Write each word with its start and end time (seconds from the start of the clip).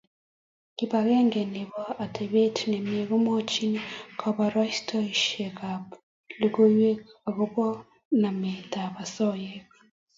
Kibagenge 0.77 1.41
nebo 1.55 1.79
atebet 2.03 2.55
nemie 2.71 3.03
komwoch 3.09 3.57
koborostoikab 4.19 5.85
logoiwek 6.41 6.99
agobo 7.27 7.65
nametab 8.21 8.91
osoya 9.03 9.55